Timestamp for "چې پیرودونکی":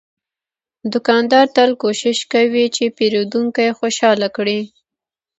2.75-3.69